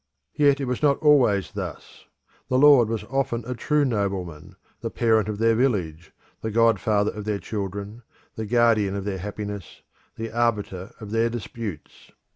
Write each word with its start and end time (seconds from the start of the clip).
Yet 0.33 0.59
it 0.59 0.65
was 0.65 0.81
not 0.81 0.97
always 0.97 1.51
thus: 1.51 2.05
the 2.49 2.57
lord 2.57 2.89
was 2.89 3.03
often 3.03 3.43
a 3.45 3.53
true 3.53 3.85
nobleman, 3.85 4.55
the 4.79 4.89
parent 4.89 5.29
of 5.29 5.37
their 5.37 5.53
village, 5.53 6.11
the 6.41 6.49
god 6.49 6.79
father 6.79 7.11
of 7.11 7.23
their 7.25 7.37
children, 7.37 8.01
the 8.33 8.47
guardian 8.47 8.95
of 8.95 9.03
their 9.05 9.19
happiness, 9.19 9.83
the 10.15 10.31
arbiter 10.31 10.93
of 10.99 11.11
their 11.11 11.29
disputes. 11.29 12.09